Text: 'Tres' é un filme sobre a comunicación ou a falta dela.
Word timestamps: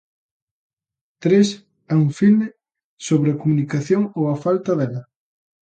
'Tres' 1.21 1.51
é 1.93 1.95
un 2.05 2.09
filme 2.19 2.47
sobre 3.07 3.29
a 3.31 3.39
comunicación 3.41 4.01
ou 4.17 4.23
a 4.33 4.35
falta 4.43 4.71
dela. 4.79 5.01